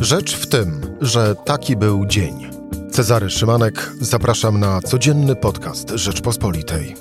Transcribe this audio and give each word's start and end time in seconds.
Rzecz 0.00 0.36
w 0.36 0.46
tym, 0.46 0.80
że 1.00 1.34
taki 1.34 1.76
był 1.76 2.06
dzień. 2.06 2.50
Cezary 2.90 3.30
Szymanek, 3.30 3.92
zapraszam 4.00 4.60
na 4.60 4.80
codzienny 4.80 5.36
podcast 5.36 5.90
Rzeczpospolitej. 5.90 6.94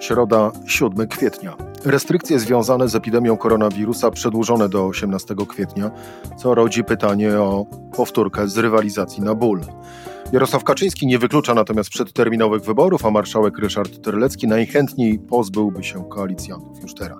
Środa, 0.00 0.52
7 0.66 1.08
kwietnia. 1.08 1.56
Restrykcje 1.84 2.38
związane 2.38 2.88
z 2.88 2.94
epidemią 2.94 3.36
koronawirusa 3.36 4.10
przedłużone 4.10 4.68
do 4.68 4.86
18 4.86 5.34
kwietnia, 5.48 5.90
co 6.36 6.54
rodzi 6.54 6.84
pytanie 6.84 7.40
o 7.40 7.66
powtórkę 7.96 8.48
z 8.48 8.58
rywalizacji 8.58 9.22
na 9.22 9.34
ból. 9.34 9.60
Jarosław 10.32 10.64
Kaczyński 10.64 11.06
nie 11.06 11.18
wyklucza 11.18 11.54
natomiast 11.54 11.90
przedterminowych 11.90 12.62
wyborów, 12.62 13.06
a 13.06 13.10
marszałek 13.10 13.58
Ryszard 13.58 14.02
Terlecki 14.02 14.46
najchętniej 14.46 15.18
pozbyłby 15.18 15.84
się 15.84 16.08
koalicjantów 16.08 16.82
już 16.82 16.94
teraz. 16.94 17.18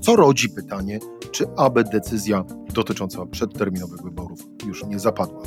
Co 0.00 0.16
rodzi 0.16 0.48
pytanie, 0.48 0.98
czy 1.32 1.44
aby 1.56 1.84
decyzja 1.84 2.44
dotycząca 2.74 3.26
przedterminowych 3.26 4.02
wyborów 4.02 4.40
już 4.66 4.84
nie 4.84 4.98
zapadła. 4.98 5.42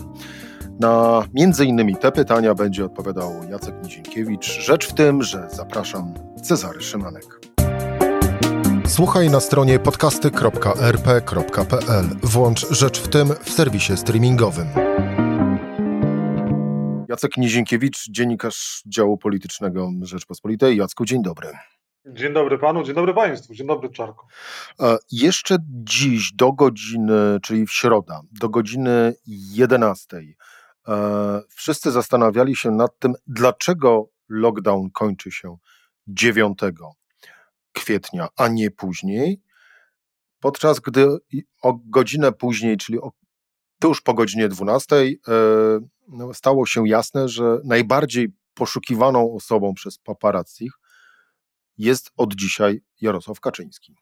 Na 0.80 1.24
między 1.34 1.66
innymi 1.66 1.96
te 1.96 2.12
pytania 2.12 2.56
będzie 2.56 2.86
odpowiadał 2.86 3.32
Jacek 3.50 3.76
Nizienkiewicz. 3.84 4.46
Rzecz 4.46 4.88
w 4.88 4.94
tym, 4.94 5.24
że 5.24 5.48
zapraszam 5.52 6.14
Cezary 6.44 6.82
Szymanek. 6.82 7.42
Słuchaj 8.88 9.30
na 9.30 9.40
stronie 9.40 9.80
podcasty.rp.pl. 9.80 12.06
Włącz 12.24 12.70
Rzecz 12.70 13.02
w 13.02 13.08
tym 13.08 13.30
w 13.44 13.50
serwisie 13.50 13.98
streamingowym. 13.98 14.68
Jacek 17.12 17.38
Nizienkiewicz, 17.38 18.10
dziennikarz 18.10 18.82
działu 18.86 19.18
politycznego 19.18 19.90
Rzeczpospolitej. 20.02 20.78
Jacku, 20.78 21.06
dzień 21.06 21.24
dobry. 21.24 21.50
Dzień 22.06 22.34
dobry 22.34 22.58
panu, 22.58 22.84
dzień 22.84 22.96
dobry 22.96 23.14
państwu, 23.14 23.54
dzień 23.54 23.68
dobry 23.68 23.90
Czarku. 23.90 24.28
E, 24.80 24.98
jeszcze 25.12 25.58
dziś 25.70 26.34
do 26.34 26.54
godziny, 26.54 27.40
czyli 27.44 27.66
w 27.66 27.72
środę, 27.72 28.20
do 28.32 28.50
godziny 28.50 29.14
11, 29.28 30.18
e, 30.88 31.42
wszyscy 31.50 31.92
zastanawiali 31.92 32.56
się 32.56 32.72
nad 32.72 33.00
tym, 33.00 33.14
dlaczego 33.28 34.10
lockdown 34.30 34.90
kończy 34.92 35.32
się 35.32 35.58
9 36.08 36.60
kwietnia, 37.72 38.28
a 38.38 38.48
nie 38.48 38.72
później, 38.72 39.42
podczas 40.40 40.80
gdy 40.80 41.08
o 41.62 41.80
godzinę 41.86 42.32
później, 42.32 42.78
czyli 42.78 43.00
o, 43.00 43.12
tuż 43.82 44.02
po 44.02 44.14
godzinie 44.14 44.48
12, 44.50 44.96
e, 44.96 45.10
no, 46.08 46.34
stało 46.34 46.66
się 46.66 46.88
jasne, 46.88 47.30
że 47.30 47.58
najbardziej 47.64 48.28
poszukiwaną 48.54 49.34
osobą 49.34 49.74
przez 49.74 49.98
paparazzich 49.98 50.72
jest 51.78 52.12
od 52.18 52.36
dzisiaj 52.36 52.82
Jarosław 53.02 53.40
Kaczyński. 53.40 53.96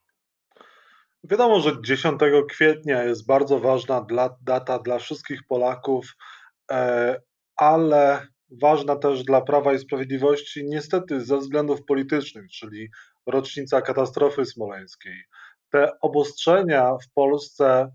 Wiadomo, 1.24 1.60
że 1.60 1.82
10 1.82 2.20
kwietnia 2.50 3.04
jest 3.04 3.26
bardzo 3.26 3.60
ważna 3.60 4.02
dla, 4.02 4.38
data 4.42 4.80
dla 4.80 5.00
wszystkich 5.00 5.40
Polaków, 5.48 6.06
e, 6.72 7.22
ale 7.56 8.28
ważna 8.62 8.96
też 8.96 9.24
dla 9.24 9.42
Prawa 9.42 9.74
i 9.74 9.80
Sprawiedliwości, 9.80 10.66
niestety 10.66 11.22
ze 11.22 11.38
względów 11.38 11.86
politycznych, 11.86 12.52
czyli 12.52 12.90
rocznica 13.26 13.82
katastrofy 13.82 14.46
smoleńskiej. 14.46 15.24
Te 15.72 15.92
obostrzenia 16.02 16.92
w 17.04 17.14
Polsce 17.14 17.92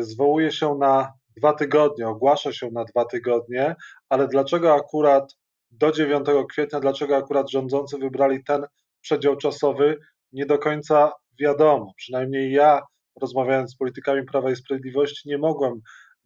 zwołuje 0.00 0.52
się 0.52 0.76
na 0.80 1.12
dwa 1.36 1.52
tygodnie, 1.52 2.08
ogłasza 2.08 2.52
się 2.52 2.70
na 2.70 2.84
dwa 2.84 3.04
tygodnie, 3.04 3.76
ale 4.08 4.28
dlaczego 4.28 4.74
akurat 4.74 5.36
do 5.70 5.92
9 5.92 6.26
kwietnia, 6.50 6.80
dlaczego 6.80 7.16
akurat 7.16 7.50
rządzący 7.50 7.98
wybrali 7.98 8.44
ten 8.44 8.66
przedział 9.00 9.36
czasowy, 9.36 9.98
nie 10.32 10.46
do 10.46 10.58
końca 10.58 11.12
wiadomo. 11.40 11.92
Przynajmniej 11.96 12.52
ja, 12.52 12.82
rozmawiając 13.20 13.70
z 13.70 13.76
politykami 13.76 14.24
Prawa 14.24 14.50
i 14.50 14.56
Sprawiedliwości, 14.56 15.28
nie 15.28 15.38
mogłem 15.38 15.80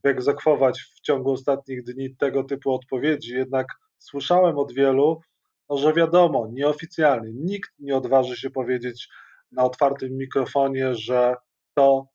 wyegzekwować 0.04 0.80
w 0.80 1.00
ciągu 1.00 1.32
ostatnich 1.32 1.84
dni 1.84 2.16
tego 2.16 2.44
typu 2.44 2.74
odpowiedzi, 2.74 3.34
jednak 3.34 3.66
słyszałem 3.98 4.58
od 4.58 4.72
wielu, 4.72 5.20
no, 5.68 5.76
że 5.76 5.92
wiadomo, 5.92 6.48
nieoficjalnie, 6.52 7.30
nikt 7.34 7.70
nie 7.78 7.96
odważy 7.96 8.36
się 8.36 8.50
powiedzieć 8.50 9.08
na 9.52 9.64
otwartym 9.64 10.16
mikrofonie, 10.16 10.94
że 10.94 11.34
to 11.74 12.06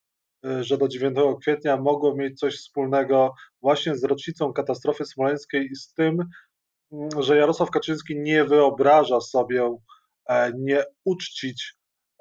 że 0.62 0.78
do 0.78 0.88
9 0.88 1.18
kwietnia 1.42 1.78
mogło 1.78 2.16
mieć 2.16 2.40
coś 2.40 2.58
wspólnego 2.58 3.34
właśnie 3.62 3.96
z 3.96 4.04
rocznicą 4.04 4.54
katastrofy 4.54 5.06
smoleńskiej 5.06 5.68
i 5.72 5.76
z 5.76 5.94
tym, 5.94 6.20
mm, 6.92 7.10
że 7.20 7.38
Jarosław 7.38 7.70
Kaczyński 7.72 8.20
nie 8.20 8.44
wyobraża 8.44 9.22
sobie 9.22 9.76
e, 10.30 10.52
nie 10.58 10.84
uczcić 11.04 11.74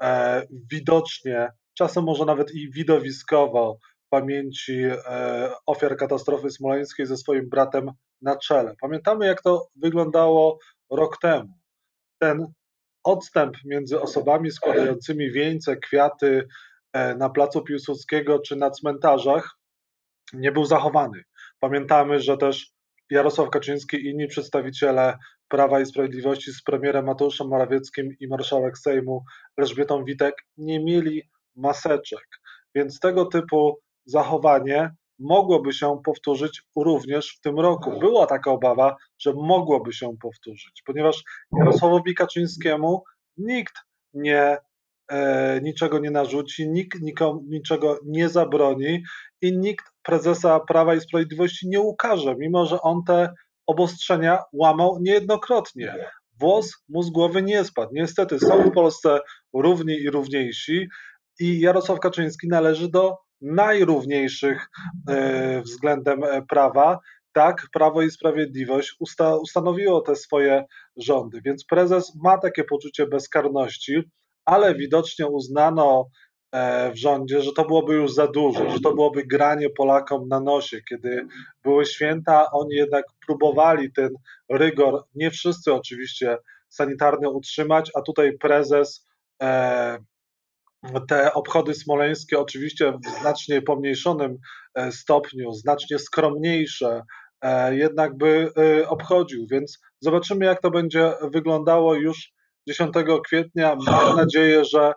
e, 0.03 0.43
widocznie, 0.71 1.49
czasem 1.75 2.05
może 2.05 2.25
nawet 2.25 2.55
i 2.55 2.71
widowiskowo 2.71 3.79
pamięci 4.09 4.83
e, 4.85 5.51
ofiar 5.67 5.97
katastrofy 5.97 6.51
smoleńskiej 6.51 7.07
ze 7.07 7.17
swoim 7.17 7.49
bratem 7.49 7.91
na 8.23 8.37
czele. 8.37 8.75
Pamiętamy, 8.81 9.27
jak 9.27 9.43
to 9.43 9.69
wyglądało 9.77 10.59
rok 10.91 11.19
temu. 11.19 11.49
Ten 12.19 12.47
odstęp 13.05 13.57
między 13.65 14.01
osobami 14.01 14.51
składającymi 14.51 15.31
wieńce, 15.31 15.77
kwiaty, 15.77 16.47
na 17.19 17.31
placu 17.31 17.63
Piłsudskiego 17.63 18.39
czy 18.39 18.57
na 18.57 18.71
cmentarzach 18.71 19.51
nie 20.33 20.53
był 20.53 20.65
zachowany. 20.65 21.23
Pamiętamy, 21.61 22.21
że 22.21 22.37
też 22.37 22.71
Jarosław 23.11 23.51
Kaczyński 23.51 23.97
i 23.97 24.11
inni 24.11 24.27
przedstawiciele 24.27 25.19
Prawa 25.49 25.81
i 25.81 25.87
Sprawiedliwości 25.87 26.53
z 26.53 26.63
premierem 26.63 27.05
Mateuszem 27.05 27.49
Morawieckim 27.49 28.09
i 28.21 28.29
marszałek 28.29 28.79
Sejmu 28.79 29.25
Elżbietą 29.57 30.05
Witek 30.05 30.35
nie 30.57 30.85
mieli 30.85 31.23
maseczek. 31.57 32.27
Więc 32.75 33.01
tego 33.01 33.25
typu 33.25 33.79
zachowanie 34.05 34.91
mogłoby 35.19 35.73
się 35.73 36.01
powtórzyć 36.05 36.63
również 36.77 37.37
w 37.39 37.41
tym 37.41 37.61
roku. 37.61 37.99
Była 38.01 38.27
taka 38.27 38.51
obawa, 38.51 38.97
że 39.19 39.33
mogłoby 39.35 39.93
się 39.93 40.17
powtórzyć, 40.21 40.83
ponieważ 40.87 41.23
Jarosławowi 41.59 42.15
Kaczyńskiemu 42.15 43.03
nikt 43.37 43.75
nie 44.15 44.41
e, 44.41 44.59
niczego 45.63 45.99
nie 45.99 46.11
narzuci, 46.11 46.69
nikt 46.69 47.01
nikomu 47.01 47.45
niczego 47.47 47.99
nie 48.05 48.29
zabroni 48.29 49.03
i 49.41 49.59
nikt 49.59 49.85
prezesa 50.03 50.61
Prawa 50.61 50.95
i 50.95 51.01
Sprawiedliwości 51.01 51.69
nie 51.69 51.81
ukaże, 51.81 52.35
mimo 52.39 52.67
że 52.67 52.81
on 52.81 53.05
te 53.07 53.35
obostrzenia 53.67 54.39
łamał 54.53 54.99
niejednokrotnie. 55.01 55.95
Włos 56.41 56.73
mu 56.89 57.03
z 57.03 57.11
głowy 57.11 57.43
nie 57.43 57.65
spadł. 57.65 57.91
Niestety 57.95 58.39
są 58.39 58.63
w 58.63 58.73
Polsce 58.73 59.21
równi 59.53 59.95
i 59.95 60.11
równiejsi 60.11 60.89
i 61.41 61.61
Jarosław 61.61 62.01
Kaczyński 62.01 62.49
należy 62.49 62.89
do 62.89 63.17
najrówniejszych 63.41 64.67
e, 65.09 65.63
względem 65.63 66.25
e, 66.25 66.43
prawa. 66.43 66.99
Tak, 67.33 67.67
Prawo 67.73 68.03
i 68.03 68.11
Sprawiedliwość 68.11 68.97
usta 69.01 69.37
ustanowiło 69.37 70.01
te 70.01 70.17
swoje 70.17 70.65
rządy, 70.97 71.41
więc 71.45 71.65
prezes 71.65 72.13
ma 72.23 72.39
takie 72.39 72.65
poczucie 72.65 73.07
bezkarności 73.07 74.03
ale 74.45 74.75
widocznie 74.75 75.27
uznano 75.27 76.09
e, 76.53 76.93
w 76.93 76.97
rządzie, 76.97 77.43
że 77.43 77.53
to 77.53 77.65
byłoby 77.65 77.95
już 77.95 78.15
za 78.15 78.27
dużo, 78.27 78.71
że 78.71 78.81
to 78.81 78.95
byłoby 78.95 79.27
granie 79.27 79.71
Polakom 79.71 80.29
na 80.29 80.41
nosie. 80.41 80.81
Kiedy 80.89 81.27
były 81.63 81.87
święta, 81.87 82.51
oni 82.51 82.75
jednak 82.75 83.05
próbowali 83.27 83.93
ten 83.93 84.11
rygor, 84.51 85.05
nie 85.15 85.31
wszyscy 85.31 85.75
oczywiście, 85.75 86.39
sanitarny 86.69 87.31
utrzymać, 87.31 87.91
a 87.95 88.03
tutaj 88.03 88.39
prezes 88.39 89.07
e, 89.43 89.99
te 91.09 91.33
obchody 91.33 91.75
smoleńskie, 91.75 92.39
oczywiście 92.39 92.93
w 92.93 93.21
znacznie 93.21 93.63
pomniejszonym 93.63 94.39
e, 94.75 94.93
stopniu, 94.93 95.53
znacznie 95.53 95.99
skromniejsze, 95.99 97.03
jednak 97.71 98.17
by 98.17 98.53
obchodził. 98.87 99.47
Więc 99.51 99.79
zobaczymy, 100.01 100.45
jak 100.45 100.61
to 100.61 100.71
będzie 100.71 101.13
wyglądało 101.23 101.95
już 101.95 102.34
10 102.69 102.95
kwietnia. 103.25 103.77
Mam 103.87 104.17
nadzieję, 104.17 104.65
że, 104.65 104.93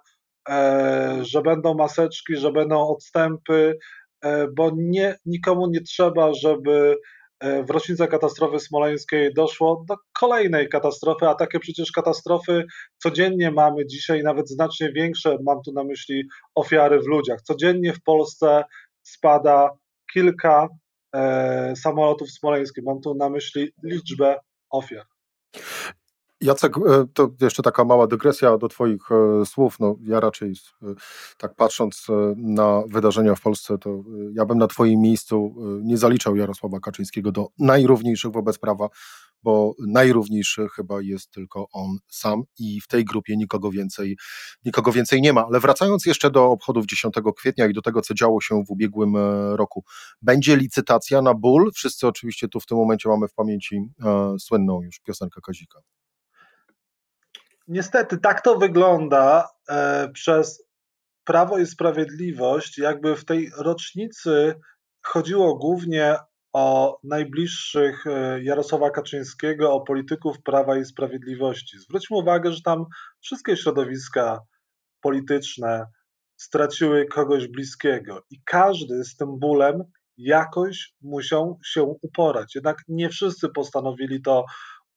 e, 0.50 1.20
że 1.22 1.42
będą 1.42 1.74
maseczki, 1.74 2.36
że 2.36 2.52
będą 2.52 2.88
odstępy, 2.88 3.78
e, 4.22 4.48
bo 4.48 4.72
nie, 4.76 5.16
nikomu 5.26 5.68
nie 5.68 5.82
trzeba, 5.82 6.34
żeby 6.34 6.98
e, 7.40 7.64
w 7.64 7.70
rocznicę 7.70 8.08
katastrofy 8.08 8.60
smoleńskiej 8.60 9.34
doszło 9.34 9.84
do 9.88 9.96
kolejnej 10.20 10.70
katastrofy, 10.70 11.28
a 11.28 11.36
takie 11.36 11.60
przecież 11.60 11.92
katastrofy 11.92 12.66
codziennie 12.98 13.52
mamy 13.52 13.86
dzisiaj, 13.86 14.24
nawet 14.24 14.50
znacznie 14.50 14.92
większe, 14.92 15.38
mam 15.46 15.62
tu 15.66 15.74
na 15.74 15.84
myśli 15.84 16.24
ofiary 16.56 17.00
w 17.00 17.08
ludziach. 17.08 17.42
Codziennie 17.42 17.94
w 17.94 18.04
Polsce 18.04 18.64
spada 19.04 19.70
kilka 20.14 20.68
e, 21.16 21.76
samolotów 21.76 22.32
smoleńskich, 22.32 22.84
mam 22.84 23.02
tu 23.02 23.16
na 23.16 23.30
myśli 23.30 23.72
liczbę 23.84 24.40
ofiar. 24.70 25.06
Jacek, 26.42 26.78
e, 26.78 27.06
to 27.14 27.30
jeszcze 27.42 27.64
taka 27.64 27.86
mała 27.86 28.08
dygresja 28.08 28.58
do 28.58 28.68
Twoich 28.68 29.12
e, 29.12 29.46
słów. 29.46 29.80
No, 29.80 29.96
ja 30.02 30.20
raczej, 30.20 30.54
e, 30.84 30.86
tak 31.38 31.56
patrząc 31.56 32.08
na 32.38 32.84
wydarzenia 32.88 33.36
w 33.36 33.42
Polsce, 33.42 33.78
to 33.78 34.04
ja 34.34 34.46
bym 34.46 34.58
na 34.58 34.68
Twoim 34.68 35.02
miejscu 35.02 35.56
nie 35.84 35.98
zaliczał 35.98 36.36
Jarosława 36.36 36.80
Kaczyńskiego 36.80 37.32
do 37.32 37.48
najrówniejszych 37.60 38.32
wobec 38.32 38.58
prawa 38.58 38.90
bo 39.44 39.74
najrówniejszy 39.88 40.68
chyba 40.76 41.02
jest 41.02 41.32
tylko 41.32 41.68
on 41.72 41.98
sam 42.08 42.44
i 42.60 42.82
w 42.82 42.88
tej 42.88 43.06
grupie 43.06 43.38
nikogo 43.38 43.72
więcej, 43.72 44.18
nikogo 44.66 44.92
więcej 44.92 45.22
nie 45.22 45.34
ma. 45.34 45.46
Ale 45.46 45.60
wracając 45.60 46.06
jeszcze 46.06 46.32
do 46.32 46.46
obchodów 46.46 46.86
10 46.86 47.16
kwietnia 47.38 47.68
i 47.68 47.74
do 47.74 47.82
tego, 47.82 48.02
co 48.02 48.14
działo 48.14 48.42
się 48.42 48.64
w 48.64 48.72
ubiegłym 48.72 49.18
roku. 49.56 49.84
Będzie 50.22 50.58
licytacja 50.58 51.22
na 51.22 51.34
ból. 51.34 51.72
Wszyscy 51.74 52.08
oczywiście 52.08 52.48
tu 52.48 52.60
w 52.60 52.66
tym 52.66 52.78
momencie 52.78 53.10
mamy 53.10 53.28
w 53.28 53.34
pamięci 53.34 53.82
e, 54.06 54.36
słynną 54.40 54.82
już 54.82 55.00
piosenkę 55.00 55.42
Kazika. 55.42 55.80
Niestety 57.68 58.18
tak 58.18 58.42
to 58.42 58.58
wygląda 58.58 59.50
e, 59.70 60.10
przez 60.14 60.64
Prawo 61.24 61.58
i 61.58 61.66
Sprawiedliwość. 61.66 62.78
Jakby 62.78 63.16
w 63.16 63.26
tej 63.26 63.52
rocznicy 63.58 64.56
chodziło 65.02 65.56
głównie 65.56 66.16
o 66.54 67.00
najbliższych 67.04 68.08
e, 68.08 68.44
Jarosława 68.44 68.90
Kaczyńskiego, 68.90 69.74
o 69.74 69.82
polityków 69.82 70.42
Prawa 70.44 70.78
i 70.78 70.86
Sprawiedliwości. 70.86 71.80
Zwróćmy 71.80 72.18
uwagę, 72.18 72.52
że 72.52 72.62
tam 72.62 72.86
wszystkie 73.22 73.58
środowiska 73.58 74.40
polityczne 75.02 75.86
straciły 76.38 77.06
kogoś 77.06 77.48
bliskiego 77.48 78.22
i 78.30 78.42
każdy 78.46 79.04
z 79.04 79.16
tym 79.16 79.40
bólem 79.40 79.84
jakoś 80.18 80.94
musiał 81.02 81.60
się 81.66 81.84
uporać. 81.84 82.56
Jednak 82.56 82.78
nie 82.88 83.10
wszyscy 83.10 83.50
postanowili 83.50 84.22
to 84.22 84.46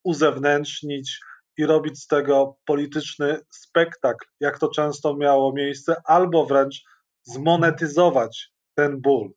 uzewnętrznić 0.05 1.21
i 1.61 1.67
robić 1.67 2.03
z 2.03 2.07
tego 2.07 2.57
polityczny 2.67 3.39
spektakl, 3.51 4.27
jak 4.41 4.59
to 4.59 4.69
często 4.69 5.17
miało 5.17 5.53
miejsce, 5.53 5.97
albo 6.05 6.47
wręcz 6.47 6.83
zmonetyzować 7.23 8.53
ten 8.75 9.01
ból. 9.01 9.31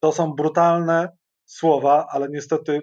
To 0.00 0.12
są 0.12 0.32
brutalne 0.32 1.08
słowa, 1.46 2.06
ale 2.10 2.28
niestety 2.28 2.80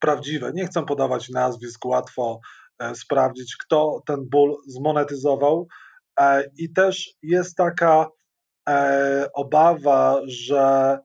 prawdziwe. 0.00 0.52
Nie 0.54 0.66
chcę 0.66 0.84
podawać 0.84 1.28
nazwisk, 1.28 1.84
łatwo 1.84 2.40
e, 2.78 2.94
sprawdzić, 2.94 3.56
kto 3.56 4.02
ten 4.06 4.28
ból 4.30 4.56
zmonetyzował. 4.66 5.66
E, 6.20 6.44
I 6.58 6.72
też 6.72 7.14
jest 7.22 7.56
taka 7.56 8.06
e, 8.68 9.28
obawa, 9.34 10.20
że 10.26 10.98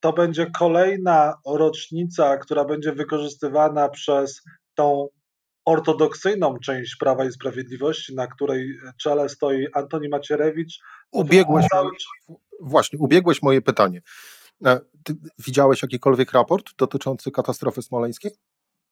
to 0.00 0.12
będzie 0.12 0.46
kolejna 0.58 1.34
rocznica, 1.46 2.36
która 2.36 2.64
będzie 2.64 2.92
wykorzystywana 2.92 3.88
przez 3.88 4.42
tą 4.74 5.08
ortodoksyjną 5.64 6.58
część 6.58 6.96
Prawa 6.96 7.24
i 7.24 7.32
Sprawiedliwości, 7.32 8.14
na 8.14 8.26
której 8.26 8.78
czele 9.00 9.28
stoi 9.28 9.66
Antoni 9.74 10.08
Macierewicz. 10.08 10.80
Ubiegłeś, 11.10 11.66
właśnie, 12.60 12.98
ubiegłeś 12.98 13.42
moje 13.42 13.62
pytanie. 13.62 14.02
E, 14.64 14.80
ty 15.04 15.14
widziałeś 15.46 15.82
jakikolwiek 15.82 16.32
raport 16.32 16.76
dotyczący 16.78 17.30
katastrofy 17.30 17.82
smoleńskiej? 17.82 18.32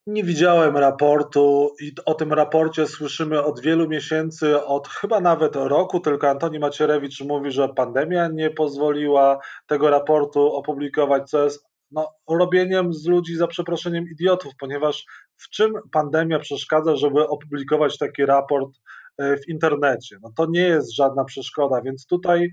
Nie 0.07 0.25
widziałem 0.25 0.77
raportu 0.77 1.75
i 1.81 1.93
o 2.07 2.15
tym 2.15 2.33
raporcie 2.33 2.87
słyszymy 2.87 3.43
od 3.43 3.61
wielu 3.61 3.89
miesięcy, 3.89 4.65
od 4.65 4.89
chyba 4.89 5.21
nawet 5.21 5.57
roku, 5.57 6.01
tylko 6.01 6.31
Antoni 6.31 6.59
Macierewicz 6.59 7.21
mówi, 7.21 7.51
że 7.51 7.69
pandemia 7.69 8.29
nie 8.29 8.51
pozwoliła 8.51 9.39
tego 9.67 9.91
raportu 9.91 10.53
opublikować, 10.55 11.31
co 11.31 11.45
jest 11.45 11.65
no, 11.91 12.15
robieniem 12.29 12.93
z 12.93 13.07
ludzi 13.07 13.37
za 13.37 13.47
przeproszeniem 13.47 14.05
idiotów, 14.09 14.53
ponieważ 14.59 15.07
w 15.41 15.49
czym 15.49 15.73
pandemia 15.93 16.39
przeszkadza, 16.39 16.97
żeby 16.97 17.29
opublikować 17.29 17.99
taki 17.99 18.27
raport 18.27 18.71
e, 19.19 19.37
w 19.37 19.49
internecie? 19.49 20.17
No 20.23 20.31
to 20.37 20.47
nie 20.51 20.61
jest 20.61 20.95
żadna 20.95 21.25
przeszkoda, 21.25 21.83
więc 21.83 22.07
tutaj 22.07 22.51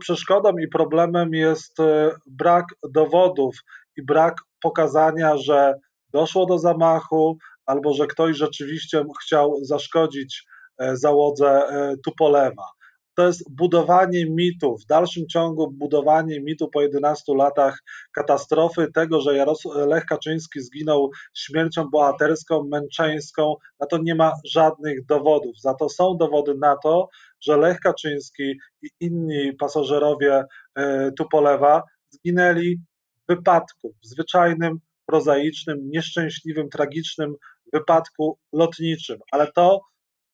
przeszkodą 0.00 0.58
i 0.58 0.68
problemem 0.68 1.34
jest 1.34 1.80
e, 1.80 2.10
brak 2.26 2.64
dowodów 2.90 3.56
i 3.96 4.02
brak 4.02 4.34
pokazania, 4.62 5.36
że 5.36 5.74
doszło 6.12 6.46
do 6.46 6.58
zamachu 6.58 7.38
albo 7.66 7.94
że 7.94 8.06
ktoś 8.06 8.36
rzeczywiście 8.36 9.04
chciał 9.22 9.58
zaszkodzić 9.62 10.44
e, 10.78 10.96
załodze 10.96 11.62
Tupolewa 12.04 12.75
to 13.16 13.26
jest 13.26 13.54
budowanie 13.54 14.26
mitu, 14.30 14.76
w 14.78 14.86
dalszym 14.86 15.26
ciągu 15.28 15.70
budowanie 15.70 16.40
mitu 16.40 16.68
po 16.68 16.82
11 16.82 17.34
latach 17.34 17.82
katastrofy, 18.12 18.92
tego, 18.94 19.20
że 19.20 19.46
Lech 19.86 20.04
Kaczyński 20.04 20.60
zginął 20.60 21.10
śmiercią 21.34 21.90
bohaterską, 21.90 22.64
męczeńską, 22.64 23.54
na 23.80 23.86
to 23.86 23.98
nie 23.98 24.14
ma 24.14 24.32
żadnych 24.44 25.06
dowodów. 25.06 25.60
Za 25.60 25.74
to 25.74 25.88
są 25.88 26.16
dowody 26.16 26.54
na 26.54 26.76
to, 26.76 27.08
że 27.40 27.56
Lech 27.56 27.80
Kaczyński 27.80 28.58
i 28.82 28.88
inni 29.00 29.52
pasażerowie 29.52 30.44
e, 30.74 31.12
Tupolewa 31.12 31.82
zginęli 32.10 32.76
w 32.76 33.28
wypadku, 33.28 33.94
w 34.02 34.06
zwyczajnym, 34.06 34.78
prozaicznym, 35.06 35.90
nieszczęśliwym, 35.90 36.68
tragicznym 36.68 37.34
wypadku 37.72 38.38
lotniczym. 38.52 39.18
Ale 39.32 39.52
to 39.52 39.80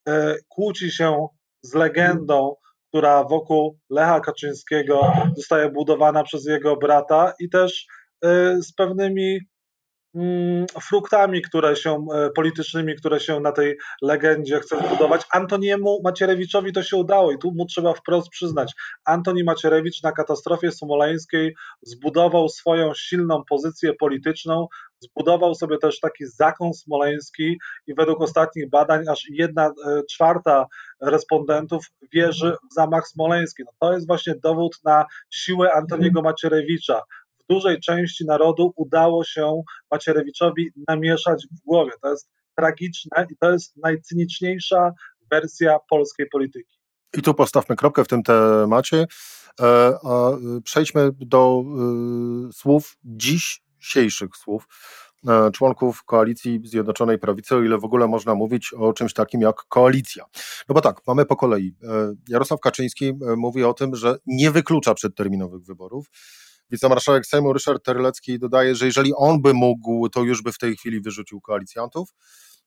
e, 0.08 0.34
kłóci 0.49 0.90
się 0.90 1.26
z 1.62 1.75
legendą 1.75 2.55
która 2.92 3.24
wokół 3.24 3.78
Lecha 3.90 4.20
Kaczyńskiego 4.20 5.12
zostaje 5.36 5.70
budowana 5.70 6.22
przez 6.22 6.46
jego 6.46 6.76
brata 6.76 7.32
i 7.40 7.48
też 7.48 7.86
y, 8.24 8.62
z 8.62 8.72
pewnymi 8.74 9.40
fruktami, 10.82 11.42
które 11.42 11.76
się, 11.76 12.06
e, 12.14 12.30
politycznymi, 12.30 12.94
które 12.94 13.20
się 13.20 13.40
na 13.40 13.52
tej 13.52 13.76
legendzie 14.02 14.60
chcą 14.60 14.80
budować. 14.80 15.22
Antoniemu 15.32 16.00
Macierewiczowi 16.04 16.72
to 16.72 16.82
się 16.82 16.96
udało 16.96 17.32
i 17.32 17.38
tu 17.38 17.52
mu 17.54 17.66
trzeba 17.66 17.92
wprost 17.92 18.28
przyznać. 18.28 18.72
Antoni 19.04 19.44
Macierewicz 19.44 20.02
na 20.02 20.12
katastrofie 20.12 20.72
smoleńskiej 20.72 21.54
zbudował 21.82 22.48
swoją 22.48 22.94
silną 22.94 23.42
pozycję 23.48 23.94
polityczną, 23.94 24.66
zbudował 25.00 25.54
sobie 25.54 25.78
też 25.78 26.00
taki 26.00 26.26
zakon 26.26 26.74
smoleński 26.74 27.58
i 27.86 27.94
według 27.94 28.20
ostatnich 28.20 28.70
badań 28.70 29.04
aż 29.08 29.26
jedna 29.30 29.66
e, 29.66 29.72
czwarta 30.10 30.66
respondentów 31.00 31.86
wierzy 32.12 32.56
w 32.70 32.74
zamach 32.74 33.08
smoleński. 33.08 33.62
No 33.66 33.72
to 33.80 33.92
jest 33.92 34.06
właśnie 34.06 34.34
dowód 34.42 34.78
na 34.84 35.04
siłę 35.30 35.72
Antoniego 35.72 36.22
Macierewicza 36.22 37.02
dużej 37.52 37.81
części 37.81 38.25
narodu 38.25 38.72
udało 38.76 39.25
się 39.25 39.62
Macierewiczowi 39.90 40.70
namieszać 40.88 41.46
w 41.52 41.66
głowie. 41.66 41.93
To 42.02 42.10
jest 42.10 42.31
tragiczne 42.56 43.26
i 43.31 43.37
to 43.40 43.52
jest 43.52 43.76
najcyniczniejsza 43.76 44.90
wersja 45.31 45.78
polskiej 45.90 46.26
polityki. 46.32 46.78
I 47.19 47.22
tu 47.22 47.34
postawmy 47.34 47.76
kropkę 47.76 48.04
w 48.04 48.08
tym 48.08 48.22
temacie. 48.22 49.06
E, 49.60 49.99
przejdźmy 50.64 51.10
do 51.12 51.64
e, 52.49 52.52
słów 52.52 52.96
dzisiejszych 53.04 54.37
słów 54.37 54.69
e, 55.28 55.50
członków 55.50 56.05
koalicji 56.05 56.60
Zjednoczonej 56.64 57.19
Prawicy, 57.19 57.56
o 57.56 57.62
ile 57.62 57.78
w 57.78 57.84
ogóle 57.84 58.08
można 58.08 58.34
mówić 58.34 58.72
o 58.72 58.93
czymś 58.93 59.14
takim 59.14 59.40
jak 59.40 59.56
koalicja. 59.69 60.25
No 60.69 60.75
bo 60.75 60.81
tak, 60.81 61.00
mamy 61.06 61.25
po 61.25 61.37
kolei. 61.37 61.75
Jarosław 62.28 62.60
Kaczyński 62.60 63.12
mówi 63.37 63.64
o 63.64 63.75
tym, 63.75 63.96
że 63.96 64.16
nie 64.26 64.50
wyklucza 64.50 64.94
przedterminowych 64.94 65.64
wyborów 65.64 66.06
wicemarszałek 66.72 67.26
Sejmu 67.26 67.52
Ryszard 67.52 67.84
Terlecki 67.84 68.38
dodaje, 68.38 68.74
że 68.74 68.86
jeżeli 68.86 69.12
on 69.17 69.43
by 69.43 69.55
mógł, 69.55 70.08
to 70.08 70.22
już 70.22 70.43
by 70.43 70.52
w 70.52 70.58
tej 70.58 70.76
chwili 70.76 71.00
wyrzucił 71.00 71.41
koalicjantów. 71.41 72.14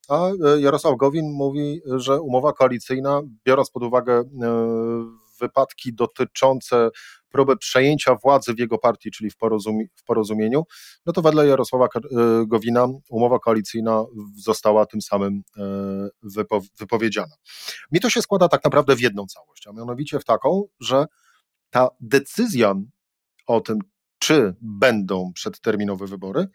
A 0.10 0.28
e, 0.30 0.62
Jarosław 0.62 0.98
Gowin 0.98 1.32
mówi, 1.32 1.82
że 1.96 2.22
umowa 2.22 2.54
koalicyjna, 2.54 3.22
biorąc 3.46 3.70
pod 3.70 3.84
uwagę 3.84 4.14
e, 4.14 4.26
wypadki 5.40 5.94
dotyczące 5.94 6.90
próby 7.30 7.58
przejęcia 7.58 8.16
władzy 8.16 8.54
w 8.54 8.60
jego 8.60 8.78
partii, 8.78 9.12
czyli 9.12 9.30
w, 9.30 9.36
w 9.96 10.04
porozumieniu, 10.04 10.64
no 11.06 11.14
to 11.14 11.22
wedle 11.22 11.48
Jarosława 11.48 11.86
e, 11.86 12.00
Gowina 12.48 12.88
umowa 13.10 13.40
koalicyjna 13.40 14.04
została 14.36 14.86
tym 14.86 15.02
samym 15.02 15.42
wypowiedziana. 16.80 17.36
Mi 17.92 18.00
to 18.00 18.10
się 18.10 18.22
składa 18.22 18.48
tak 18.48 18.64
naprawdę 18.64 18.96
w 18.96 19.02
jedną 19.02 19.26
całość, 19.26 19.68
a 19.68 19.72
mianowicie 19.72 20.20
w 20.20 20.26
taką, 20.26 20.64
że 20.80 21.06
ta 21.70 21.88
decyzja 22.00 22.76
o 23.48 23.62
tym, 23.62 23.80
czy 24.20 24.56
będą 24.62 25.32
przedterminowe 25.34 26.08
wybory, 26.08 26.48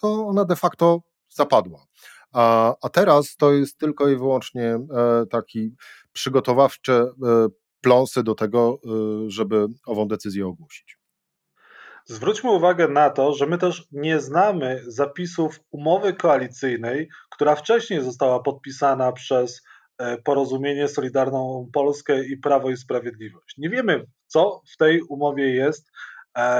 to 0.00 0.26
ona 0.26 0.44
de 0.44 0.56
facto 0.56 1.00
zapadła. 1.28 1.86
A, 2.32 2.74
a 2.82 2.88
teraz 2.88 3.36
to 3.36 3.52
jest 3.52 3.78
tylko 3.78 4.08
i 4.08 4.16
wyłącznie 4.16 4.64
e, 4.64 5.26
taki 5.30 5.74
przygotowawcze 6.12 6.94
e, 6.94 7.08
pląsy 7.80 8.22
do 8.22 8.34
tego, 8.34 8.78
e, 8.84 9.30
żeby 9.30 9.66
ową 9.86 10.08
decyzję 10.08 10.46
ogłosić. 10.46 10.98
Zwróćmy 12.04 12.50
uwagę 12.50 12.88
na 12.88 13.10
to, 13.10 13.32
że 13.32 13.46
my 13.46 13.58
też 13.58 13.88
nie 13.92 14.20
znamy 14.20 14.82
zapisów 14.86 15.60
umowy 15.70 16.14
koalicyjnej, 16.14 17.08
która 17.30 17.54
wcześniej 17.56 18.02
została 18.02 18.42
podpisana 18.42 19.12
przez 19.12 19.62
Porozumienie 20.24 20.88
Solidarną 20.88 21.70
Polskę 21.72 22.24
i 22.24 22.36
Prawo 22.36 22.70
i 22.70 22.76
Sprawiedliwość. 22.76 23.54
Nie 23.58 23.70
wiemy, 23.70 24.06
co 24.26 24.62
w 24.72 24.76
tej 24.76 25.02
umowie 25.02 25.54
jest, 25.54 25.90
E, 25.90 26.15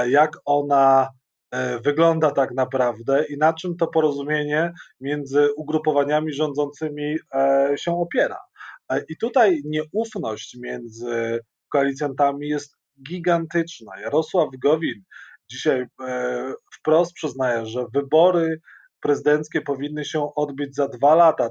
jak 0.07 0.37
ona 0.45 1.09
e, 1.51 1.79
wygląda 1.79 2.31
tak 2.31 2.51
naprawdę 2.51 3.25
i 3.25 3.37
na 3.37 3.53
czym 3.53 3.77
to 3.77 3.87
porozumienie 3.87 4.73
między 5.01 5.49
ugrupowaniami 5.57 6.33
rządzącymi 6.33 7.17
e, 7.33 7.73
się 7.75 7.99
opiera. 7.99 8.37
I 9.09 9.17
tutaj 9.17 9.61
nieufność 9.65 10.57
między 10.61 11.39
koalicjantami 11.69 12.47
jest 12.47 12.75
gigantyczna. 13.07 13.99
Jarosław 13.99 14.49
Gowin 14.63 15.03
dzisiaj 15.49 15.85
wprost 16.73 17.13
przyznaje, 17.13 17.65
że 17.65 17.85
wybory 17.93 18.61
prezydenckie 18.99 19.61
powinny 19.61 20.05
się 20.05 20.35
odbyć 20.35 20.75
za 20.75 20.87
dwa 20.87 21.15
lata, 21.15 21.49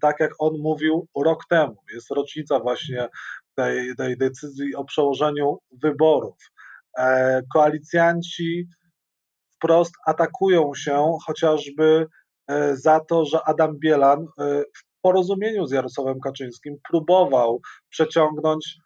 tak 0.00 0.20
jak 0.20 0.30
on 0.38 0.58
mówił 0.58 1.08
rok 1.24 1.44
temu. 1.50 1.76
Jest 1.94 2.10
rocznica 2.10 2.60
właśnie 2.60 3.08
tej, 3.54 3.96
tej 3.96 4.16
decyzji 4.18 4.74
o 4.74 4.84
przełożeniu 4.84 5.58
wyborów. 5.82 6.36
E, 6.98 7.42
koalicjanci 7.52 8.66
wprost 9.56 9.94
atakują 10.06 10.74
się 10.74 11.16
chociażby 11.26 12.06
e, 12.48 12.76
za 12.76 13.00
to, 13.00 13.24
że 13.24 13.44
Adam 13.44 13.78
Bielan 13.78 14.20
e, 14.20 14.62
w 14.62 15.00
porozumieniu 15.02 15.66
z 15.66 15.72
Jarosławem 15.72 16.20
Kaczyńskim 16.20 16.76
próbował 16.90 17.60
przeciągnąć 17.88 18.76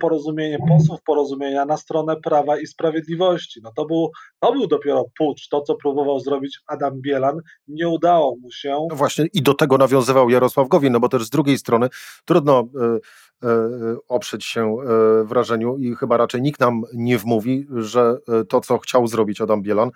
porozumienie, 0.00 0.58
posłów 0.68 1.02
porozumienia 1.02 1.64
na 1.64 1.76
stronę 1.76 2.16
Prawa 2.16 2.58
i 2.58 2.66
Sprawiedliwości. 2.66 3.60
No 3.62 3.72
to 3.76 3.84
był, 3.84 4.10
to 4.40 4.52
był 4.52 4.66
dopiero 4.66 5.04
pucz, 5.18 5.48
to 5.48 5.60
co 5.60 5.74
próbował 5.74 6.20
zrobić 6.20 6.58
Adam 6.66 7.00
Bielan, 7.00 7.40
nie 7.68 7.88
udało 7.88 8.36
mu 8.36 8.50
się. 8.50 8.86
No 8.90 8.96
właśnie 8.96 9.26
i 9.32 9.42
do 9.42 9.54
tego 9.54 9.78
nawiązywał 9.78 10.30
Jarosław 10.30 10.68
Gowin, 10.68 10.92
no 10.92 11.00
bo 11.00 11.08
też 11.08 11.24
z 11.24 11.30
drugiej 11.30 11.58
strony 11.58 11.88
trudno 12.24 12.60
y, 12.60 13.46
y, 13.48 13.96
oprzeć 14.08 14.44
się 14.44 14.76
y, 15.22 15.24
wrażeniu 15.24 15.76
i 15.76 15.94
chyba 15.94 16.16
raczej 16.16 16.42
nikt 16.42 16.60
nam 16.60 16.82
nie 16.94 17.18
wmówi, 17.18 17.66
że 17.76 18.16
to 18.48 18.60
co 18.60 18.78
chciał 18.78 19.06
zrobić 19.06 19.40
Adam 19.40 19.62
Bielan 19.62 19.90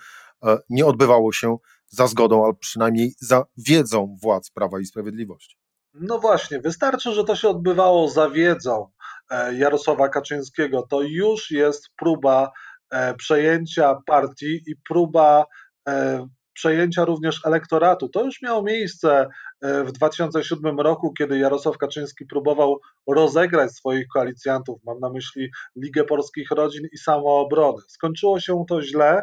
nie 0.70 0.86
odbywało 0.86 1.32
się 1.32 1.56
za 1.88 2.06
zgodą, 2.06 2.44
albo 2.44 2.58
przynajmniej 2.58 3.12
za 3.18 3.44
wiedzą 3.56 4.16
władz 4.22 4.50
Prawa 4.50 4.80
i 4.80 4.84
Sprawiedliwości. 4.84 5.59
No 5.94 6.18
właśnie, 6.18 6.60
wystarczy, 6.60 7.12
że 7.12 7.24
to 7.24 7.36
się 7.36 7.48
odbywało 7.48 8.08
za 8.08 8.30
wiedzą 8.30 8.90
E, 9.30 9.54
Jarosława 9.54 10.08
Kaczyńskiego, 10.08 10.86
to 10.90 11.02
już 11.02 11.50
jest 11.50 11.88
próba 11.96 12.52
e, 12.90 13.14
przejęcia 13.14 13.94
partii 14.06 14.62
i 14.66 14.76
próba 14.88 15.44
e, 15.88 16.26
przejęcia 16.52 17.04
również 17.04 17.46
elektoratu. 17.46 18.08
To 18.08 18.24
już 18.24 18.42
miało 18.42 18.62
miejsce 18.62 19.28
w 19.62 19.92
2007 19.92 20.80
roku, 20.80 21.12
kiedy 21.12 21.38
Jarosław 21.38 21.78
Kaczyński 21.78 22.26
próbował 22.26 22.80
rozegrać 23.08 23.72
swoich 23.72 24.06
koalicjantów, 24.14 24.80
mam 24.84 25.00
na 25.00 25.10
myśli 25.10 25.50
Ligę 25.76 26.04
Polskich 26.04 26.50
Rodzin 26.50 26.86
i 26.92 26.98
Samoobrony. 26.98 27.82
Skończyło 27.88 28.40
się 28.40 28.64
to 28.68 28.82
źle. 28.82 29.22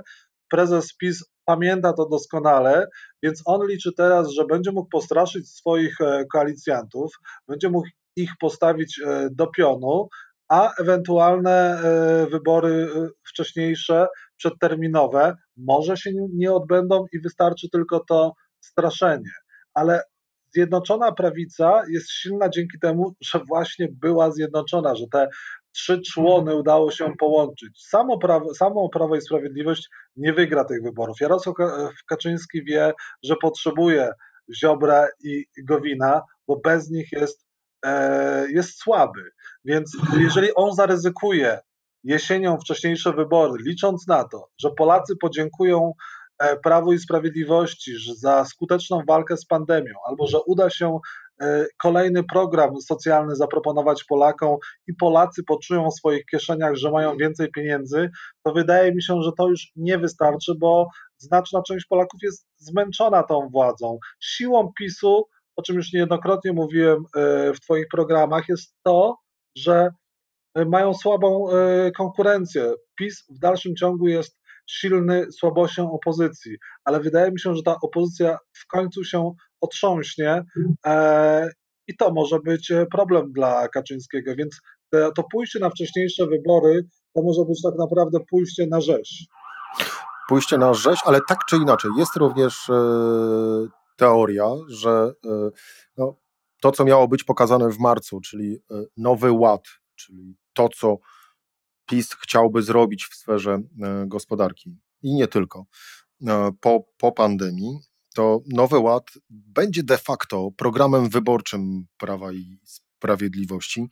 Prezes 0.50 0.96
PiS 0.96 1.24
pamięta 1.48 1.94
to 1.94 2.06
doskonale, 2.10 2.88
więc 3.24 3.42
on 3.46 3.68
liczy 3.68 3.94
teraz, 3.98 4.30
że 4.30 4.46
będzie 4.46 4.72
mógł 4.72 4.90
postraszyć 4.90 5.50
swoich 5.50 5.98
koalicjantów, 6.32 7.12
będzie 7.48 7.70
mógł 7.70 7.88
ich 8.18 8.32
postawić 8.40 9.00
e, 9.00 9.30
do 9.32 9.48
pionu, 9.48 10.10
a 10.50 10.74
ewentualne 10.80 11.82
e, 11.82 12.28
wybory 12.28 12.90
e, 12.96 13.08
wcześniejsze, 13.28 14.08
przedterminowe, 14.38 15.36
może 15.58 15.98
się 15.98 16.12
nie 16.34 16.54
odbędą 16.54 17.06
i 17.14 17.20
wystarczy 17.20 17.70
tylko 17.70 18.00
to 18.00 18.34
straszenie. 18.60 19.32
Ale 19.74 20.04
Zjednoczona 20.54 21.12
Prawica 21.12 21.84
jest 21.90 22.12
silna 22.12 22.50
dzięki 22.50 22.80
temu, 22.80 23.16
że 23.22 23.40
właśnie 23.48 23.88
była 23.92 24.32
zjednoczona, 24.32 24.96
że 24.96 25.06
te 25.12 25.28
trzy 25.78 26.02
człony 26.02 26.56
udało 26.56 26.92
się 26.92 27.14
połączyć. 27.20 27.86
Samo 27.88 28.18
Prawo, 28.18 28.54
samo 28.54 28.90
Prawo 28.90 29.16
i 29.16 29.22
Sprawiedliwość 29.22 29.90
nie 30.16 30.34
wygra 30.34 30.66
tych 30.66 30.84
wyborów. 30.84 31.22
Jarosław 31.22 31.56
Kaczyński 32.08 32.64
wie, 32.64 32.94
że 33.24 33.36
potrzebuje 33.42 34.10
Ziobra 34.56 35.08
i 35.24 35.46
Gowina, 35.64 36.22
bo 36.48 36.60
bez 36.64 36.90
nich 36.90 37.12
jest 37.12 37.48
E, 37.86 38.46
jest 38.50 38.80
słaby. 38.80 39.32
Więc 39.66 39.98
jeżeli 40.20 40.54
on 40.56 40.76
zaryzykuje 40.76 41.60
jesienią 42.04 42.58
wcześniejsze 42.58 43.14
wybory, 43.14 43.64
licząc 43.64 44.08
na 44.08 44.24
to, 44.24 44.50
że 44.58 44.72
Polacy 44.72 45.16
podziękują 45.22 45.94
e, 46.40 46.58
Prawu 46.58 46.94
i 46.94 47.00
Sprawiedliwości 47.00 47.92
za 48.18 48.46
skuteczną 48.46 49.02
walkę 49.08 49.38
z 49.38 49.46
pandemią, 49.46 49.94
albo 50.08 50.28
że 50.28 50.38
uda 50.42 50.70
się 50.70 50.88
e, 50.96 51.00
kolejny 51.82 52.24
program 52.24 52.82
socjalny 52.82 53.36
zaproponować 53.36 54.04
Polakom 54.04 54.58
i 54.88 54.94
Polacy 54.94 55.44
poczują 55.44 55.90
w 55.90 55.94
swoich 55.94 56.26
kieszeniach, 56.26 56.76
że 56.76 56.92
mają 56.92 57.18
więcej 57.18 57.52
pieniędzy, 57.52 58.10
to 58.44 58.54
wydaje 58.54 58.96
mi 58.96 59.04
się, 59.04 59.22
że 59.22 59.32
to 59.38 59.48
już 59.48 59.72
nie 59.76 59.98
wystarczy, 59.98 60.54
bo 60.60 60.88
znaczna 61.18 61.62
część 61.62 61.86
Polaków 61.86 62.20
jest 62.24 62.48
zmęczona 62.58 63.24
tą 63.24 63.50
władzą. 63.50 63.98
Siłą 64.20 64.72
PiSu 64.80 65.28
o 65.58 65.62
czym 65.62 65.76
już 65.76 65.94
niejednokrotnie 65.94 66.54
mówiłem 66.54 66.98
e, 67.16 67.54
w 67.54 67.60
Twoich 67.60 67.88
programach, 67.92 68.50
jest 68.50 68.76
to, 68.84 69.18
że 69.56 69.90
e, 70.56 70.66
mają 70.66 70.94
słabą 70.94 71.52
e, 71.52 71.92
konkurencję. 71.92 72.74
PiS 72.96 73.26
w 73.30 73.40
dalszym 73.40 73.76
ciągu 73.76 74.08
jest 74.08 74.40
silny 74.70 75.32
słabością 75.32 75.92
opozycji, 75.92 76.58
ale 76.84 77.00
wydaje 77.00 77.32
mi 77.32 77.40
się, 77.40 77.56
że 77.56 77.64
ta 77.64 77.76
opozycja 77.82 78.38
w 78.54 78.68
końcu 78.68 79.04
się 79.04 79.32
otrząśnie 79.62 80.44
i 81.88 81.98
to 82.00 82.14
może 82.14 82.40
być 82.40 82.72
problem 82.92 83.32
dla 83.32 83.68
Kaczyńskiego, 83.68 84.36
więc 84.36 84.60
to 84.92 85.24
pójście 85.32 85.60
na 85.60 85.70
wcześniejsze 85.70 86.28
wybory 86.28 86.82
to 87.16 87.22
może 87.24 87.42
być 87.50 87.62
tak 87.62 87.74
naprawdę 87.80 88.20
pójście 88.30 88.68
na 88.68 88.82
rzeź. 88.82 89.26
Pójście 90.30 90.58
na 90.58 90.74
rzeź, 90.74 91.00
ale 91.06 91.20
tak 91.30 91.46
czy 91.50 91.56
inaczej, 91.56 91.92
jest 91.98 92.16
również 92.16 92.70
teoria, 93.98 94.56
że 94.68 95.14
e, 95.26 95.50
no, 95.98 96.16
to, 96.62 96.72
co 96.72 96.86
miało 96.86 97.08
być 97.08 97.24
pokazane 97.24 97.70
w 97.70 97.80
marcu, 97.80 98.22
czyli 98.22 98.56
e, 98.72 98.84
nowy 98.98 99.32
ład, 99.32 99.64
czyli 99.96 100.36
to, 100.54 100.70
co 100.70 100.98
PiS 101.90 102.14
chciałby 102.14 102.62
zrobić 102.62 103.06
w 103.06 103.16
sferze 103.16 103.52
e, 103.52 104.06
gospodarki 104.08 104.78
i 105.02 105.14
nie 105.16 105.28
tylko 105.28 105.66
po, 106.62 106.84
po 106.98 107.12
pandemii, 107.12 107.80
to 108.18 108.42
Nowy 108.48 108.80
Ład 108.80 109.12
będzie 109.30 109.84
de 109.84 109.98
facto 109.98 110.50
programem 110.58 111.10
wyborczym 111.10 111.86
Prawa 111.98 112.34
i 112.34 112.60
Sprawiedliwości, 112.64 113.88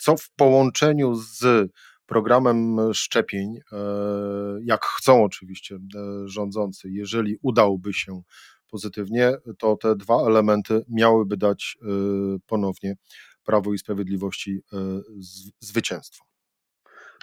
co 0.00 0.16
w 0.16 0.30
połączeniu 0.36 1.14
z 1.14 1.70
programem 2.06 2.76
szczepień, 2.94 3.60
jak 4.62 4.84
chcą 4.84 5.24
oczywiście 5.24 5.78
rządzący, 6.24 6.90
jeżeli 6.90 7.36
udałoby 7.42 7.92
się 7.92 8.22
pozytywnie, 8.70 9.32
to 9.58 9.76
te 9.76 9.96
dwa 9.96 10.16
elementy 10.26 10.84
miałyby 10.88 11.36
dać 11.36 11.78
ponownie 12.46 12.94
Prawo 13.44 13.74
i 13.74 13.78
Sprawiedliwości 13.78 14.60
zwycięstwo. 15.60 16.24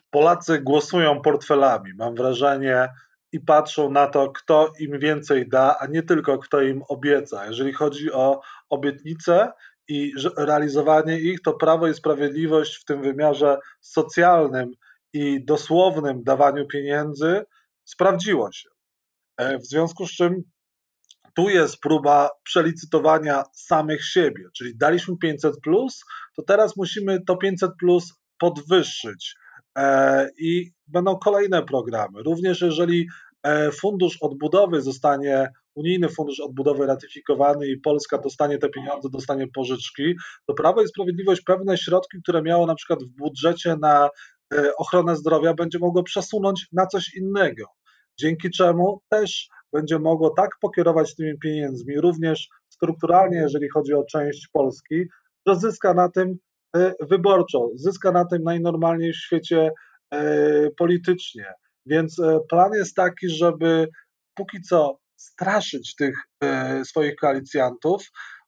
Polacy 0.10 0.62
głosują 0.62 1.22
portfelami, 1.22 1.92
mam 1.96 2.16
wrażenie, 2.16 2.88
i 3.32 3.40
patrzą 3.40 3.92
na 3.92 4.08
to, 4.08 4.32
kto 4.32 4.72
im 4.80 5.00
więcej 5.00 5.50
da, 5.50 5.78
a 5.80 5.88
nie 5.88 6.04
tylko 6.04 6.38
kto 6.38 6.62
im 6.62 6.84
obieca. 6.88 7.46
Jeżeli 7.46 7.74
chodzi 7.74 8.12
o 8.12 8.42
obietnice 8.70 9.52
i 9.88 10.14
realizowanie 10.38 11.20
ich, 11.20 11.42
to 11.42 11.54
Prawo 11.54 11.88
i 11.88 11.94
Sprawiedliwość 11.94 12.76
w 12.76 12.86
tym 12.86 13.02
wymiarze 13.02 13.58
socjalnym 13.82 14.72
i 15.14 15.46
dosłownym 15.46 16.24
dawaniu 16.24 16.68
pieniędzy 16.68 17.46
sprawdziło 17.84 18.52
się. 18.52 18.70
E, 19.38 19.58
w 19.58 19.66
związku 19.66 20.08
z 20.08 20.12
czym 20.12 20.44
tu 21.36 21.50
jest 21.50 21.80
próba 21.80 22.30
przelicytowania 22.44 23.44
samych 23.54 24.06
siebie, 24.06 24.44
czyli 24.58 24.78
daliśmy 24.78 25.18
500, 25.18 25.56
to 26.36 26.44
teraz 26.44 26.78
musimy 26.78 27.22
to 27.28 27.38
500 27.38 27.72
podwyższyć. 28.40 29.36
E, 29.78 30.30
I 30.38 30.72
będą 30.88 31.18
kolejne 31.18 31.64
programy. 31.64 32.24
Również 32.24 32.62
jeżeli 32.62 33.08
e, 33.44 33.72
fundusz 33.72 34.18
odbudowy 34.22 34.82
zostanie, 34.82 35.50
unijny 35.76 36.10
fundusz 36.10 36.40
odbudowy 36.40 36.86
ratyfikowany 36.86 37.68
i 37.68 37.80
Polska 37.80 38.18
dostanie 38.18 38.58
te 38.58 38.70
pieniądze, 38.70 39.10
dostanie 39.10 39.48
pożyczki, 39.48 40.16
to 40.48 40.54
Prawo 40.54 40.82
i 40.82 40.88
Sprawiedliwość 40.88 41.42
pewne 41.42 41.78
środki, 41.78 42.18
które 42.24 42.42
miało 42.42 42.66
na 42.66 42.76
przykład 42.76 43.04
w 43.04 43.16
budżecie 43.18 43.76
na 43.82 44.10
e, 44.54 44.76
ochronę 44.76 45.16
zdrowia, 45.16 45.54
będzie 45.54 45.80
mogło 45.80 46.04
przesunąć 46.04 46.68
na 46.72 46.88
coś 46.88 47.16
innego. 47.16 47.66
Dzięki 48.20 48.50
czemu 48.50 49.02
też 49.10 49.50
będzie 49.74 50.00
mogło 50.00 50.30
tak 50.30 50.50
pokierować 50.62 51.16
tymi 51.16 51.40
pieniędzmi, 51.40 52.02
również 52.02 52.50
strukturalnie, 52.70 53.38
jeżeli 53.38 53.70
chodzi 53.70 53.94
o 53.94 54.04
część 54.04 54.48
Polski, 54.54 55.06
że 55.48 55.56
zyska 55.56 55.94
na 55.94 56.10
tym 56.10 56.38
wyborczo, 57.10 57.70
zyska 57.76 58.12
na 58.12 58.26
tym 58.26 58.44
najnormalniej 58.44 59.14
w 59.14 59.18
świecie 59.18 59.72
e, 60.12 60.70
politycznie. 60.78 61.54
Więc 61.86 62.20
e, 62.20 62.40
plan 62.50 62.72
jest 62.74 62.96
taki, 62.96 63.30
żeby 63.30 63.88
póki 64.36 64.62
co 64.62 65.00
straszyć 65.16 65.96
tych 65.96 66.16
swoich 66.84 67.16
koalicjantów, 67.16 68.04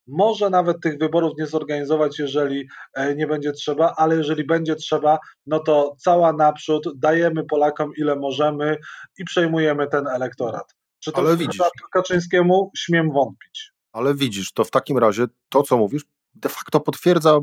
może 0.08 0.50
nawet 0.50 0.78
tych 0.82 0.98
wyborów 0.98 1.34
nie 1.40 1.48
zorganizować, 1.48 2.20
jeżeli 2.20 2.68
nie 3.16 3.28
będzie 3.28 3.52
trzeba, 3.52 3.94
ale 3.98 4.16
jeżeli 4.16 4.46
będzie 4.46 4.76
trzeba, 4.76 5.20
no 5.46 5.60
to 5.60 5.96
cała 6.00 6.34
naprzód, 6.34 6.84
dajemy 6.96 7.44
Polakom 7.44 7.92
ile 7.98 8.16
możemy 8.16 8.78
i 9.18 9.26
przejmujemy 9.26 9.88
ten 9.88 10.08
elektorat. 10.08 10.76
Czy 11.00 11.12
to 11.12 11.18
ale 11.18 11.38
widzisz, 11.38 11.62
Kaczyńskiemu 11.92 12.72
śmiem 12.78 13.12
wątpić. 13.12 13.72
Ale 13.92 14.16
widzisz, 14.16 14.54
to 14.54 14.64
w 14.64 14.72
takim 14.72 14.98
razie 14.98 15.26
to, 15.50 15.64
co 15.64 15.78
mówisz, 15.78 16.04
de 16.42 16.50
facto 16.50 16.80
potwierdza 16.80 17.40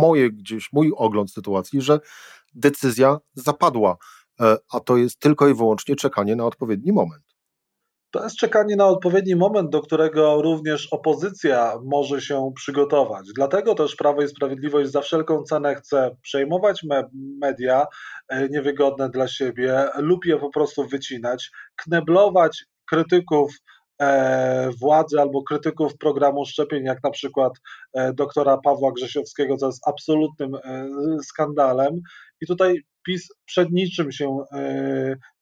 moje 0.00 0.30
gdzieś, 0.30 0.72
mój 0.72 0.92
ogląd 0.96 1.32
sytuacji, 1.32 1.80
że 1.80 2.00
decyzja 2.54 3.18
zapadła, 3.34 3.96
e, 4.40 4.56
a 4.72 4.80
to 4.80 4.96
jest 4.96 5.20
tylko 5.20 5.48
i 5.48 5.54
wyłącznie 5.54 5.96
czekanie 5.96 6.36
na 6.36 6.44
odpowiedni 6.44 6.92
moment. 6.92 7.30
To 8.10 8.24
jest 8.24 8.36
czekanie 8.36 8.76
na 8.76 8.86
odpowiedni 8.86 9.36
moment, 9.36 9.70
do 9.70 9.82
którego 9.82 10.42
również 10.42 10.88
opozycja 10.92 11.78
może 11.84 12.20
się 12.20 12.52
przygotować. 12.56 13.26
Dlatego 13.34 13.74
też 13.74 13.96
Prawo 13.96 14.22
i 14.22 14.28
Sprawiedliwość 14.28 14.90
za 14.90 15.00
wszelką 15.00 15.42
cenę 15.42 15.74
chce 15.74 16.16
przejmować 16.22 16.82
me 16.82 17.08
media 17.40 17.86
e, 18.28 18.48
niewygodne 18.48 19.10
dla 19.10 19.28
siebie 19.28 19.88
lub 19.96 20.24
je 20.24 20.36
po 20.36 20.50
prostu 20.50 20.88
wycinać, 20.88 21.50
kneblować 21.76 22.64
krytyków 22.90 23.52
władzy 24.80 25.20
albo 25.20 25.42
krytyków 25.42 25.96
programu 25.98 26.46
szczepień, 26.46 26.84
jak 26.84 27.02
na 27.02 27.10
przykład 27.10 27.52
e, 27.92 28.12
doktora 28.12 28.58
Pawła 28.58 28.92
Grzesiowskiego, 28.92 29.56
co 29.56 29.66
jest 29.66 29.88
absolutnym 29.88 30.50
skandalem. 31.22 32.00
I 32.40 32.46
tutaj 32.46 32.80
PiS 33.06 33.28
przed 33.44 33.70
niczym 33.70 34.12
się 34.12 34.38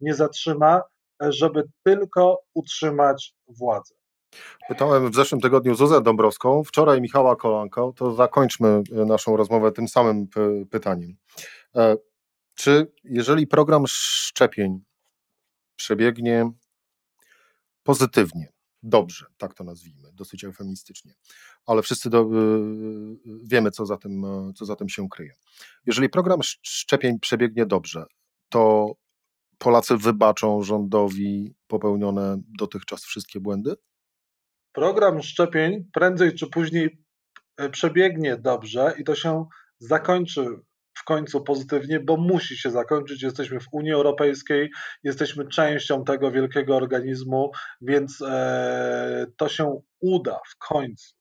nie 0.00 0.14
zatrzyma 0.14 0.82
żeby 1.20 1.62
tylko 1.84 2.42
utrzymać 2.54 3.34
władzę. 3.48 3.94
Pytałem 4.68 5.10
w 5.10 5.14
zeszłym 5.14 5.40
tygodniu 5.40 5.74
Zuzę 5.74 6.02
Dąbrowską, 6.02 6.64
wczoraj 6.64 7.00
Michała 7.00 7.36
Kolanko, 7.36 7.92
to 7.96 8.14
zakończmy 8.14 8.68
e, 8.68 9.04
naszą 9.04 9.36
rozmowę 9.36 9.72
tym 9.72 9.88
samym 9.88 10.26
pytaniem. 10.70 11.16
E, 11.76 11.96
czy 12.54 12.92
jeżeli 13.04 13.46
program 13.46 13.84
szczepień 13.86 14.80
przebiegnie 15.76 16.50
pozytywnie, 17.82 18.52
dobrze, 18.82 19.26
tak 19.37 19.54
to 19.54 19.64
nazwijmy, 19.64 20.08
dosyć 20.12 20.44
eufemistycznie, 20.44 21.14
ale 21.66 21.82
wszyscy 21.82 22.11
do, 22.11 22.20
e, 22.20 22.26
wiemy, 23.44 23.70
co 23.70 23.87
za, 23.87 23.97
tym, 23.97 24.25
co 24.54 24.64
za 24.64 24.76
tym 24.76 24.88
się 24.88 25.08
kryje. 25.08 25.35
Jeżeli 25.87 26.08
program 26.08 26.40
szczepień 26.62 27.20
przebiegnie 27.20 27.66
dobrze, 27.66 28.04
to 28.49 28.92
Polacy 29.58 29.97
wybaczą 29.97 30.62
rządowi 30.62 31.54
popełnione 31.66 32.37
dotychczas 32.58 33.04
wszystkie 33.04 33.40
błędy? 33.40 33.75
Program 34.73 35.23
szczepień 35.23 35.85
prędzej 35.92 36.35
czy 36.35 36.47
później 36.47 37.04
e, 37.56 37.68
przebiegnie 37.68 38.37
dobrze 38.37 38.94
i 38.99 39.04
to 39.04 39.14
się 39.14 39.47
zakończy 39.78 40.47
w 41.00 41.05
końcu 41.05 41.40
pozytywnie, 41.40 42.00
bo 42.00 42.17
musi 42.17 42.57
się 42.57 42.71
zakończyć. 42.71 43.23
Jesteśmy 43.23 43.61
w 43.61 43.67
Unii 43.73 43.93
Europejskiej, 43.93 44.71
jesteśmy 45.05 45.49
częścią 45.49 46.05
tego 46.05 46.31
wielkiego 46.31 46.76
organizmu, 46.76 47.50
więc 47.81 48.23
e, 48.23 49.26
to 49.37 49.49
się 49.49 49.81
uda 50.00 50.40
w 50.50 50.59
końcu 50.59 51.19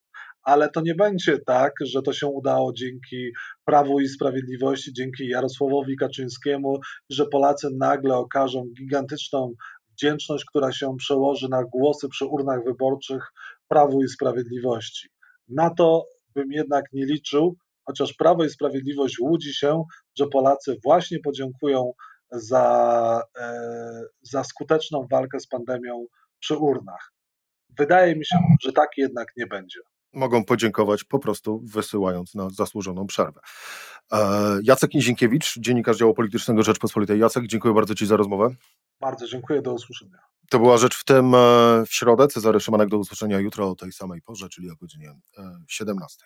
ale 0.47 0.69
to 0.69 0.81
nie 0.81 0.95
będzie 0.95 1.39
tak, 1.39 1.73
że 1.85 2.01
to 2.01 2.13
się 2.13 2.27
udało 2.27 2.73
dzięki 2.73 3.31
Prawu 3.65 3.99
i 3.99 4.07
Sprawiedliwości, 4.07 4.93
dzięki 4.93 5.27
Jarosławowi 5.27 5.97
Kaczyńskiemu, 5.97 6.79
że 7.09 7.25
Polacy 7.25 7.67
nagle 7.77 8.15
okażą 8.15 8.63
gigantyczną 8.77 9.53
wdzięczność, 9.91 10.45
która 10.45 10.71
się 10.71 10.95
przełoży 10.97 11.49
na 11.49 11.63
głosy 11.63 12.09
przy 12.09 12.25
urnach 12.25 12.63
wyborczych 12.63 13.23
Prawu 13.67 14.03
i 14.03 14.07
Sprawiedliwości. 14.07 15.09
Na 15.49 15.69
to 15.69 16.05
bym 16.35 16.51
jednak 16.51 16.85
nie 16.93 17.05
liczył, 17.05 17.55
chociaż 17.87 18.13
Prawo 18.13 18.43
i 18.43 18.49
Sprawiedliwość 18.49 19.19
łudzi 19.19 19.53
się, 19.53 19.83
że 20.17 20.27
Polacy 20.27 20.75
właśnie 20.83 21.19
podziękują 21.19 21.91
za, 22.31 23.21
e, 23.39 24.01
za 24.21 24.43
skuteczną 24.43 25.07
walkę 25.11 25.39
z 25.39 25.47
pandemią 25.47 26.05
przy 26.39 26.57
urnach. 26.57 27.11
Wydaje 27.77 28.15
mi 28.15 28.25
się, 28.25 28.37
że 28.63 28.71
tak 28.71 28.89
jednak 28.97 29.27
nie 29.37 29.47
będzie 29.47 29.79
mogą 30.13 30.45
podziękować 30.45 31.03
po 31.03 31.19
prostu 31.19 31.61
wysyłając 31.65 32.35
na 32.35 32.49
zasłużoną 32.49 33.07
przerwę. 33.07 33.39
E, 34.11 34.17
Jacek 34.63 34.93
Nizinkiewicz, 34.93 35.59
dziennikarz 35.59 35.97
działu 35.97 36.13
politycznego 36.13 36.63
Rzeczpospolitej. 36.63 37.19
Jacek, 37.19 37.47
dziękuję 37.47 37.73
bardzo 37.73 37.95
Ci 37.95 38.05
za 38.05 38.17
rozmowę. 38.17 38.55
Bardzo 39.01 39.27
dziękuję, 39.27 39.61
do 39.61 39.73
usłyszenia. 39.73 40.17
To 40.49 40.59
była 40.59 40.77
rzecz 40.77 40.97
w 40.97 41.03
tym 41.03 41.35
e, 41.35 41.37
w 41.87 41.93
środę. 41.93 42.27
Cezary 42.27 42.59
Szymanek 42.59 42.89
do 42.89 42.97
usłyszenia 42.97 43.39
jutro 43.39 43.69
o 43.69 43.75
tej 43.75 43.91
samej 43.91 44.21
porze, 44.21 44.49
czyli 44.49 44.69
o 44.69 44.75
godzinie 44.75 45.13
17. 45.67 46.25